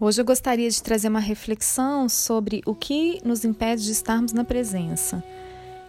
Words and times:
Hoje 0.00 0.20
eu 0.20 0.24
gostaria 0.24 0.68
de 0.68 0.82
trazer 0.82 1.08
uma 1.08 1.20
reflexão 1.20 2.08
sobre 2.08 2.62
o 2.66 2.74
que 2.74 3.20
nos 3.24 3.44
impede 3.44 3.84
de 3.84 3.92
estarmos 3.92 4.32
na 4.32 4.42
presença. 4.42 5.22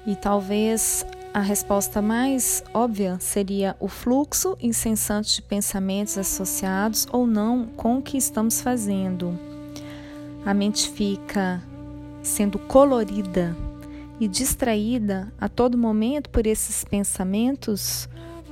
E 0.05 0.15
talvez 0.15 1.05
a 1.33 1.39
resposta 1.39 2.01
mais 2.01 2.63
óbvia 2.73 3.17
seria 3.19 3.75
o 3.79 3.87
fluxo 3.87 4.55
incessante 4.61 5.35
de 5.35 5.41
pensamentos 5.41 6.17
associados 6.17 7.07
ou 7.11 7.25
não 7.25 7.65
com 7.65 7.97
o 7.97 8.01
que 8.01 8.17
estamos 8.17 8.61
fazendo. 8.61 9.39
A 10.45 10.53
mente 10.53 10.89
fica 10.89 11.63
sendo 12.21 12.59
colorida 12.59 13.55
e 14.19 14.27
distraída 14.27 15.33
a 15.39 15.49
todo 15.49 15.77
momento 15.77 16.29
por 16.29 16.45
esses 16.45 16.83
pensamentos, 16.83 18.07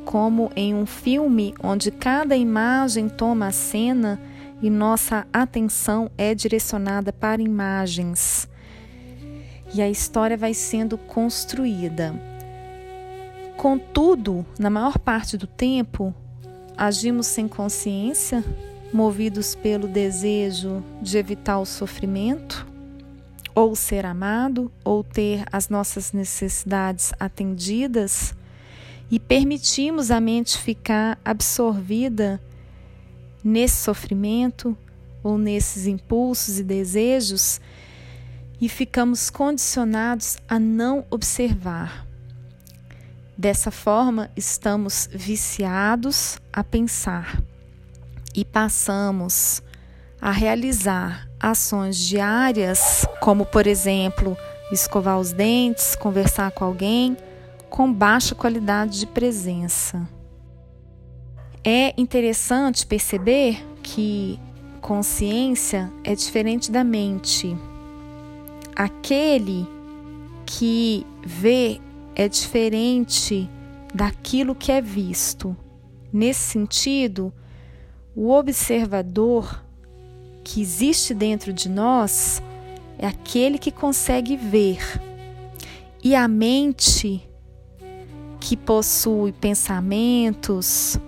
como 0.05 0.49
em 0.55 0.73
um 0.73 0.85
filme 0.87 1.53
onde 1.61 1.91
cada 1.91 2.35
imagem 2.35 3.07
toma 3.09 3.47
a 3.47 3.51
cena 3.51 4.19
e 4.61 4.69
nossa 4.69 5.25
atenção 5.33 6.11
é 6.17 6.35
direcionada 6.35 7.11
para 7.11 7.41
imagens. 7.41 8.47
E 9.73 9.81
a 9.81 9.89
história 9.89 10.37
vai 10.37 10.53
sendo 10.53 10.97
construída. 10.97 12.13
Contudo, 13.57 14.45
na 14.59 14.69
maior 14.69 14.97
parte 14.97 15.37
do 15.37 15.47
tempo, 15.47 16.13
agimos 16.77 17.27
sem 17.27 17.47
consciência, 17.47 18.43
movidos 18.93 19.55
pelo 19.55 19.87
desejo 19.87 20.83
de 21.01 21.17
evitar 21.17 21.59
o 21.59 21.65
sofrimento, 21.65 22.67
ou 23.55 23.75
ser 23.75 24.05
amado, 24.05 24.71
ou 24.83 25.03
ter 25.03 25.43
as 25.51 25.69
nossas 25.69 26.11
necessidades 26.11 27.13
atendidas, 27.19 28.35
e 29.09 29.19
permitimos 29.19 30.09
a 30.09 30.21
mente 30.21 30.57
ficar 30.57 31.19
absorvida 31.23 32.41
nesse 33.43 33.77
sofrimento 33.83 34.77
ou 35.23 35.37
nesses 35.37 35.85
impulsos 35.85 36.59
e 36.59 36.63
desejos 36.63 37.59
e 38.59 38.69
ficamos 38.69 39.29
condicionados 39.29 40.37
a 40.47 40.59
não 40.59 41.05
observar. 41.09 42.05
Dessa 43.37 43.71
forma, 43.71 44.29
estamos 44.35 45.09
viciados 45.11 46.39
a 46.53 46.63
pensar 46.63 47.41
e 48.35 48.45
passamos 48.45 49.63
a 50.21 50.29
realizar 50.31 51.27
ações 51.39 51.97
diárias, 51.97 53.05
como 53.19 53.45
por 53.45 53.65
exemplo, 53.65 54.37
escovar 54.71 55.19
os 55.19 55.33
dentes, 55.33 55.95
conversar 55.95 56.51
com 56.51 56.63
alguém, 56.63 57.17
com 57.69 57.91
baixa 57.91 58.35
qualidade 58.35 58.99
de 58.99 59.07
presença. 59.07 60.07
É 61.63 61.93
interessante 61.95 62.87
perceber 62.87 63.63
que 63.83 64.39
consciência 64.81 65.93
é 66.03 66.15
diferente 66.15 66.71
da 66.71 66.83
mente. 66.83 67.55
Aquele 68.75 69.67
que 70.43 71.05
vê 71.23 71.79
é 72.15 72.27
diferente 72.27 73.47
daquilo 73.93 74.55
que 74.55 74.71
é 74.71 74.81
visto. 74.81 75.55
Nesse 76.11 76.39
sentido, 76.39 77.31
o 78.15 78.31
observador 78.31 79.63
que 80.43 80.61
existe 80.61 81.13
dentro 81.13 81.53
de 81.53 81.69
nós 81.69 82.41
é 82.97 83.05
aquele 83.05 83.59
que 83.59 83.71
consegue 83.71 84.35
ver. 84.35 84.79
E 86.03 86.15
a 86.15 86.27
mente 86.27 87.21
que 88.39 88.57
possui 88.57 89.31
pensamentos, 89.31 90.99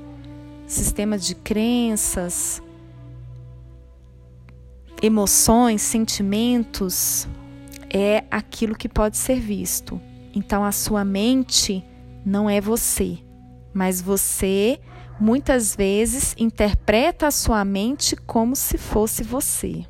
sistemas 0.73 1.25
de 1.25 1.35
crenças, 1.35 2.61
emoções, 5.01 5.81
sentimentos, 5.81 7.27
é 7.89 8.23
aquilo 8.31 8.75
que 8.75 8.89
pode 8.89 9.17
ser 9.17 9.39
visto. 9.39 10.01
Então 10.33 10.63
a 10.63 10.71
sua 10.71 11.05
mente 11.05 11.83
não 12.25 12.49
é 12.49 12.59
você, 12.59 13.19
mas 13.73 14.01
você 14.01 14.79
muitas 15.19 15.75
vezes 15.75 16.35
interpreta 16.37 17.27
a 17.27 17.31
sua 17.31 17.63
mente 17.63 18.15
como 18.15 18.55
se 18.55 18.77
fosse 18.77 19.23
você. 19.23 19.85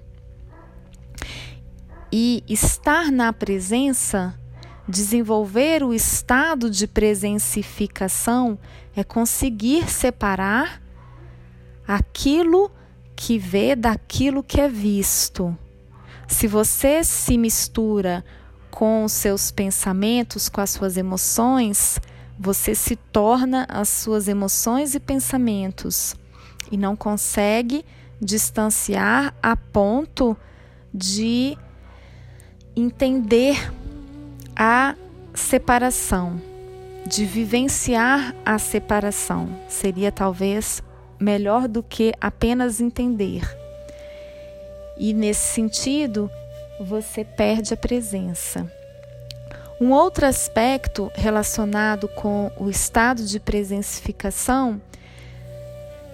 E 2.11 2.43
estar 2.47 3.11
na 3.11 3.31
presença, 3.31 4.37
desenvolver 4.87 5.83
o 5.83 5.93
estado 5.93 6.69
de 6.69 6.87
presencificação 6.87 8.57
é 8.95 9.03
conseguir 9.03 9.89
separar 9.89 10.81
aquilo 11.87 12.71
que 13.15 13.37
vê 13.37 13.75
daquilo 13.75 14.43
que 14.43 14.59
é 14.59 14.67
visto. 14.67 15.57
Se 16.27 16.47
você 16.47 17.03
se 17.03 17.37
mistura 17.37 18.23
com 18.69 19.03
os 19.03 19.11
seus 19.11 19.51
pensamentos, 19.51 20.49
com 20.49 20.59
as 20.59 20.71
suas 20.71 20.97
emoções, 20.97 21.99
você 22.39 22.73
se 22.73 22.95
torna 22.95 23.65
as 23.69 23.87
suas 23.87 24.27
emoções 24.27 24.95
e 24.95 24.99
pensamentos 24.99 26.15
e 26.71 26.77
não 26.77 26.95
consegue 26.95 27.85
distanciar 28.19 29.33
a 29.41 29.55
ponto 29.55 30.35
de 30.93 31.57
entender 32.75 33.71
a 34.55 34.95
separação 35.33 36.41
de 37.07 37.25
vivenciar 37.25 38.35
a 38.45 38.57
separação. 38.57 39.49
Seria 39.67 40.11
talvez 40.11 40.81
melhor 41.19 41.67
do 41.67 41.83
que 41.83 42.13
apenas 42.19 42.79
entender. 42.79 43.41
E 44.97 45.13
nesse 45.13 45.53
sentido, 45.53 46.29
você 46.79 47.23
perde 47.23 47.73
a 47.73 47.77
presença. 47.77 48.71
Um 49.81 49.91
outro 49.91 50.25
aspecto 50.25 51.11
relacionado 51.15 52.07
com 52.07 52.51
o 52.57 52.69
estado 52.69 53.25
de 53.25 53.39
presencificação 53.39 54.81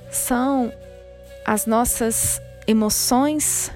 são 0.10 0.72
as 1.46 1.66
nossas 1.66 2.42
emoções 2.66 3.72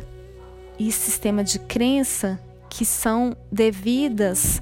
e 0.80 0.92
sistema 0.92 1.44
de 1.44 1.60
crença 1.60 2.40
que 2.76 2.84
são 2.84 3.38
devidas 3.52 4.60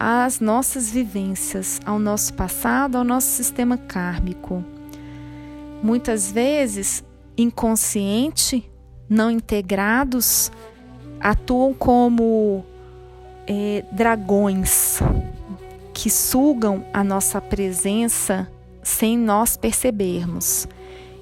às 0.00 0.40
nossas 0.40 0.90
vivências, 0.90 1.78
ao 1.84 1.98
nosso 1.98 2.32
passado, 2.32 2.96
ao 2.96 3.04
nosso 3.04 3.26
sistema 3.28 3.76
kármico. 3.76 4.64
Muitas 5.82 6.32
vezes, 6.32 7.04
inconsciente, 7.36 8.68
não 9.06 9.30
integrados, 9.30 10.50
atuam 11.20 11.74
como 11.74 12.64
é, 13.46 13.84
dragões 13.92 15.00
que 15.92 16.08
sugam 16.08 16.82
a 16.94 17.04
nossa 17.04 17.42
presença 17.42 18.50
sem 18.82 19.18
nós 19.18 19.54
percebermos. 19.54 20.66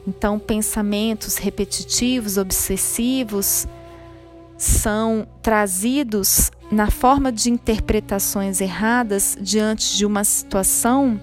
Então, 0.07 0.39
pensamentos 0.39 1.37
repetitivos, 1.37 2.37
obsessivos, 2.37 3.67
são 4.63 5.27
trazidos 5.43 6.53
na 6.71 6.91
forma 6.91 7.33
de 7.33 7.51
interpretações 7.51 8.61
erradas 8.61 9.37
diante 9.41 9.97
de 9.97 10.07
uma 10.07 10.23
situação 10.23 11.21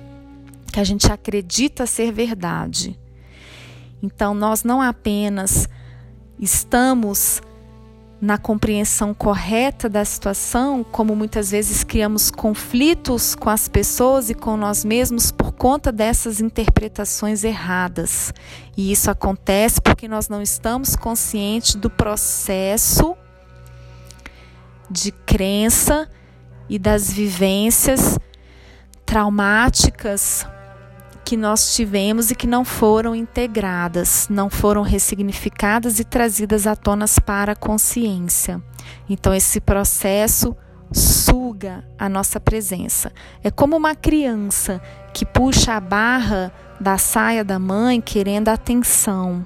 que 0.72 0.79
a 0.79 0.83
gente 0.83 1.11
acredita 1.11 1.85
ser 1.85 2.11
verdade. 2.11 3.00
Então, 4.03 4.33
nós 4.33 4.63
não 4.63 4.81
apenas 4.81 5.67
estamos 6.38 7.41
na 8.22 8.38
compreensão 8.38 9.13
correta 9.13 9.88
da 9.88 10.03
situação, 10.03 10.83
como 10.83 11.16
muitas 11.16 11.51
vezes 11.51 11.83
criamos 11.85 12.29
conflitos 12.29 13.35
com 13.35 13.50
as 13.50 13.69
pessoas 13.69 14.29
e 14.29 14.33
com 14.33 14.57
nós 14.57 14.83
mesmos 14.83 15.31
por 15.31 15.53
conta 15.53 15.94
dessas 15.94 16.41
interpretações 16.41 17.45
erradas. 17.45 18.33
E 18.75 18.91
isso 18.91 19.09
acontece 19.09 19.81
porque 19.81 20.09
nós 20.09 20.27
não 20.27 20.41
estamos 20.41 20.97
conscientes 20.97 21.75
do 21.75 21.89
processo 21.89 23.15
de 24.89 25.12
crença 25.12 26.09
e 26.69 26.80
das 26.80 27.12
vivências 27.12 28.18
traumáticas 29.06 30.45
que 31.25 31.38
nós 31.38 31.75
tivemos 31.75 32.31
e 32.31 32.36
que 32.36 32.47
não 32.47 32.65
foram 32.65 33.15
integradas, 33.15 34.27
não 34.30 34.50
foram 34.50 34.81
ressignificadas 34.81 36.00
e 36.00 36.03
trazidas 36.03 36.65
à 36.65 36.75
tona 36.75 37.06
para 37.24 37.51
a 37.51 37.56
consciência. 37.56 38.62
Então, 39.07 39.33
esse 39.33 39.62
processo 39.62 40.56
suga 40.92 41.85
a 41.97 42.09
nossa 42.09 42.39
presença. 42.39 43.12
É 43.44 43.51
como 43.51 43.77
uma 43.77 43.94
criança 43.94 44.81
que 45.13 45.25
puxa 45.25 45.74
a 45.74 45.80
barra 45.80 46.51
da 46.80 46.97
saia 46.97 47.44
da 47.44 47.59
mãe 47.59 48.01
querendo 48.01 48.50
atenção 48.50 49.45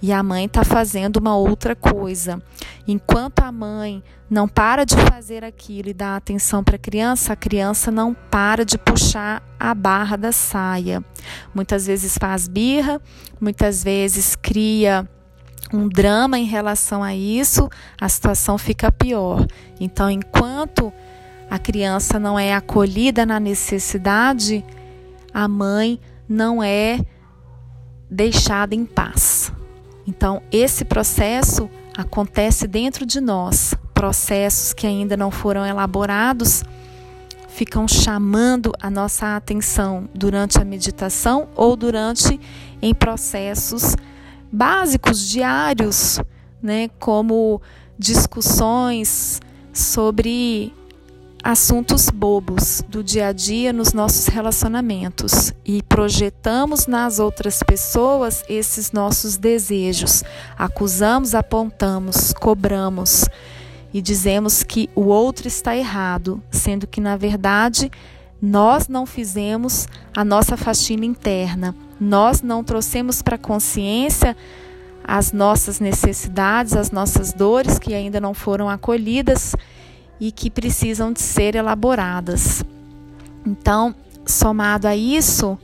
e 0.00 0.12
a 0.12 0.22
mãe 0.22 0.44
está 0.44 0.64
fazendo 0.64 1.16
uma 1.16 1.36
outra 1.36 1.74
coisa. 1.74 2.42
Enquanto 2.86 3.40
a 3.40 3.50
mãe 3.50 4.02
não 4.30 4.46
para 4.46 4.84
de 4.84 4.94
fazer 4.96 5.44
aquilo 5.44 5.88
e 5.88 5.94
dá 5.94 6.16
atenção 6.16 6.62
para 6.62 6.76
a 6.76 6.78
criança, 6.78 7.32
a 7.32 7.36
criança 7.36 7.90
não 7.90 8.14
para 8.14 8.64
de 8.64 8.78
puxar 8.78 9.42
a 9.58 9.74
barra 9.74 10.16
da 10.16 10.32
saia. 10.32 11.02
Muitas 11.54 11.86
vezes 11.86 12.16
faz 12.18 12.46
birra, 12.46 13.00
muitas 13.40 13.82
vezes 13.82 14.36
cria 14.36 15.08
um 15.72 15.88
drama 15.88 16.38
em 16.38 16.44
relação 16.44 17.02
a 17.02 17.14
isso, 17.14 17.68
a 18.00 18.08
situação 18.08 18.56
fica 18.56 18.90
pior. 18.90 19.46
Então, 19.80 20.10
enquanto 20.10 20.92
a 21.50 21.58
criança 21.58 22.18
não 22.18 22.38
é 22.38 22.54
acolhida 22.54 23.26
na 23.26 23.40
necessidade, 23.40 24.64
a 25.32 25.48
mãe 25.48 26.00
não 26.28 26.62
é 26.62 27.00
deixada 28.10 28.74
em 28.74 28.84
paz. 28.84 29.52
Então, 30.08 30.40
esse 30.50 30.86
processo 30.86 31.68
acontece 31.94 32.66
dentro 32.66 33.04
de 33.04 33.20
nós. 33.20 33.74
Processos 33.92 34.72
que 34.72 34.86
ainda 34.86 35.18
não 35.18 35.30
foram 35.30 35.66
elaborados 35.66 36.64
ficam 37.46 37.86
chamando 37.86 38.72
a 38.80 38.88
nossa 38.88 39.36
atenção 39.36 40.08
durante 40.14 40.58
a 40.58 40.64
meditação 40.64 41.48
ou 41.54 41.76
durante 41.76 42.40
em 42.80 42.94
processos 42.94 43.96
básicos 44.50 45.28
diários, 45.28 46.18
né, 46.62 46.88
como 46.98 47.60
discussões 47.98 49.42
sobre 49.74 50.72
assuntos 51.48 52.10
bobos 52.10 52.84
do 52.90 53.02
dia 53.02 53.28
a 53.28 53.32
dia 53.32 53.72
nos 53.72 53.94
nossos 53.94 54.26
relacionamentos 54.26 55.54
e 55.64 55.82
projetamos 55.82 56.86
nas 56.86 57.18
outras 57.18 57.62
pessoas 57.62 58.44
esses 58.50 58.92
nossos 58.92 59.38
desejos. 59.38 60.22
Acusamos, 60.58 61.34
apontamos, 61.34 62.34
cobramos 62.34 63.24
e 63.94 64.02
dizemos 64.02 64.62
que 64.62 64.90
o 64.94 65.06
outro 65.06 65.48
está 65.48 65.74
errado, 65.74 66.42
sendo 66.50 66.86
que 66.86 67.00
na 67.00 67.16
verdade 67.16 67.90
nós 68.42 68.86
não 68.86 69.06
fizemos 69.06 69.88
a 70.14 70.22
nossa 70.26 70.54
faxina 70.54 71.06
interna, 71.06 71.74
nós 71.98 72.42
não 72.42 72.62
trouxemos 72.62 73.22
para 73.22 73.36
a 73.36 73.38
consciência 73.38 74.36
as 75.02 75.32
nossas 75.32 75.80
necessidades, 75.80 76.76
as 76.76 76.90
nossas 76.90 77.32
dores 77.32 77.78
que 77.78 77.94
ainda 77.94 78.20
não 78.20 78.34
foram 78.34 78.68
acolhidas 78.68 79.56
e 80.20 80.32
que 80.32 80.50
precisam 80.50 81.12
de 81.12 81.20
ser 81.20 81.54
elaboradas. 81.54 82.64
Então, 83.46 83.94
somado 84.26 84.86
a 84.86 84.96
isso, 84.96 85.58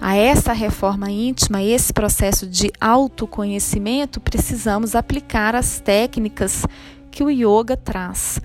a 0.00 0.16
essa 0.16 0.52
reforma 0.52 1.10
íntima, 1.10 1.62
esse 1.62 1.92
processo 1.92 2.46
de 2.46 2.70
autoconhecimento, 2.80 4.20
precisamos 4.20 4.94
aplicar 4.94 5.54
as 5.54 5.80
técnicas 5.80 6.64
que 7.10 7.24
o 7.24 7.30
yoga 7.30 7.76
traz, 7.76 8.40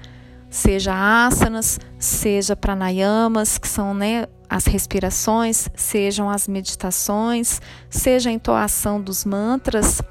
seja 0.50 0.94
asanas, 1.26 1.80
seja 2.00 2.56
pranayamas, 2.56 3.58
que 3.58 3.68
são 3.68 3.94
né, 3.94 4.26
as 4.50 4.66
respirações, 4.66 5.70
sejam 5.76 6.30
as 6.30 6.48
meditações, 6.48 7.62
seja 7.90 8.30
a 8.30 8.34
entoação 8.34 9.00
dos 9.00 9.26
mantras, 9.26 10.02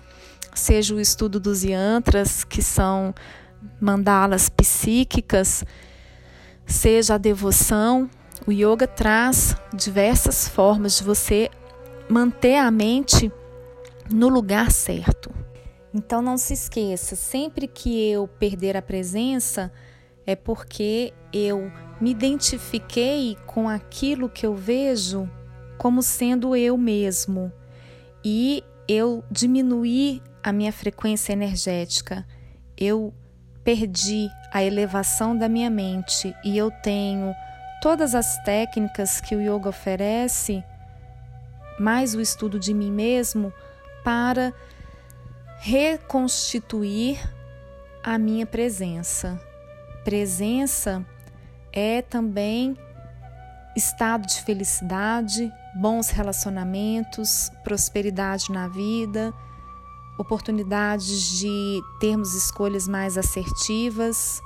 seja 0.54 0.94
o 0.94 1.00
estudo 1.00 1.40
dos 1.40 1.64
yantras, 1.64 2.44
que 2.44 2.62
são 2.62 3.14
mandalas 3.80 4.48
psíquicas, 4.48 5.64
seja 6.66 7.14
a 7.14 7.18
devoção, 7.18 8.08
o 8.46 8.52
yoga 8.52 8.86
traz 8.86 9.56
diversas 9.74 10.48
formas 10.48 10.96
de 10.96 11.04
você 11.04 11.50
manter 12.08 12.56
a 12.56 12.70
mente 12.70 13.30
no 14.10 14.28
lugar 14.28 14.70
certo. 14.70 15.30
Então 15.94 16.22
não 16.22 16.38
se 16.38 16.54
esqueça, 16.54 17.14
sempre 17.14 17.66
que 17.66 18.10
eu 18.10 18.26
perder 18.26 18.76
a 18.76 18.82
presença 18.82 19.72
é 20.26 20.34
porque 20.34 21.12
eu 21.32 21.70
me 22.00 22.10
identifiquei 22.10 23.36
com 23.46 23.68
aquilo 23.68 24.28
que 24.28 24.46
eu 24.46 24.54
vejo 24.54 25.28
como 25.76 26.02
sendo 26.02 26.54
eu 26.54 26.76
mesmo 26.78 27.52
e 28.24 28.62
eu 28.86 29.24
diminuí 29.30 30.22
a 30.42 30.52
minha 30.52 30.72
frequência 30.72 31.32
energética. 31.32 32.26
Eu 32.76 33.12
perdi 33.64 34.28
a 34.52 34.62
elevação 34.62 35.36
da 35.36 35.48
minha 35.48 35.70
mente 35.70 36.34
e 36.44 36.56
eu 36.56 36.70
tenho 36.70 37.34
todas 37.80 38.14
as 38.14 38.38
técnicas 38.44 39.20
que 39.20 39.34
o 39.34 39.40
yoga 39.40 39.68
oferece, 39.68 40.62
mais 41.78 42.14
o 42.14 42.20
estudo 42.20 42.58
de 42.58 42.74
mim 42.74 42.90
mesmo, 42.90 43.52
para 44.04 44.52
reconstituir 45.58 47.20
a 48.02 48.18
minha 48.18 48.46
presença. 48.46 49.40
Presença 50.04 51.04
é 51.72 52.02
também 52.02 52.76
estado 53.76 54.26
de 54.26 54.42
felicidade, 54.42 55.52
bons 55.74 56.10
relacionamentos, 56.10 57.50
prosperidade 57.64 58.50
na 58.50 58.68
vida 58.68 59.32
oportunidades 60.18 61.38
de 61.38 61.80
termos 62.00 62.34
escolhas 62.34 62.86
mais 62.86 63.16
assertivas 63.16 64.42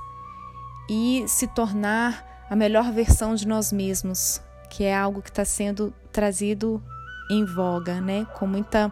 e 0.89 1.25
se 1.27 1.47
tornar 1.47 2.45
a 2.49 2.55
melhor 2.55 2.91
versão 2.91 3.35
de 3.35 3.47
nós 3.47 3.71
mesmos, 3.71 4.41
que 4.69 4.83
é 4.83 4.95
algo 4.95 5.21
que 5.21 5.29
está 5.29 5.43
sendo 5.43 5.93
trazido 6.11 6.81
em 7.29 7.45
voga, 7.45 7.99
né? 7.99 8.25
Com 8.35 8.47
muita 8.47 8.91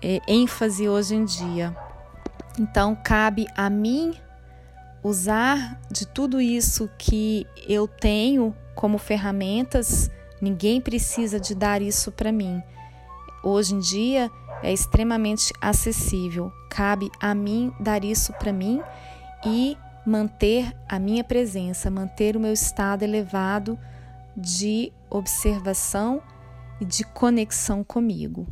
é, 0.00 0.20
ênfase 0.28 0.88
hoje 0.88 1.16
em 1.16 1.24
dia. 1.24 1.76
Então, 2.58 2.96
cabe 3.04 3.46
a 3.56 3.68
mim 3.68 4.14
usar 5.02 5.80
de 5.90 6.06
tudo 6.06 6.40
isso 6.40 6.88
que 6.98 7.46
eu 7.68 7.86
tenho 7.86 8.54
como 8.74 8.98
ferramentas. 8.98 10.10
Ninguém 10.40 10.80
precisa 10.80 11.40
de 11.40 11.54
dar 11.54 11.82
isso 11.82 12.12
para 12.12 12.30
mim. 12.30 12.62
Hoje 13.42 13.74
em 13.74 13.78
dia, 13.78 14.30
é 14.62 14.72
extremamente 14.72 15.52
acessível. 15.60 16.52
Cabe 16.70 17.10
a 17.20 17.34
mim 17.34 17.72
dar 17.78 18.04
isso 18.04 18.32
para 18.34 18.52
mim 18.52 18.82
e 19.44 19.76
manter 20.06 20.74
a 20.88 20.98
minha 20.98 21.22
presença, 21.22 21.90
manter 21.90 22.36
o 22.36 22.40
meu 22.40 22.52
estado 22.52 23.02
elevado 23.02 23.78
de 24.36 24.92
observação 25.10 26.22
e 26.80 26.84
de 26.84 27.04
conexão 27.04 27.82
comigo. 27.82 28.46